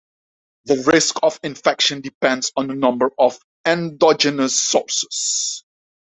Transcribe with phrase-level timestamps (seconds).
[0.65, 5.63] The risk of infection depends on a number of endogenous sources.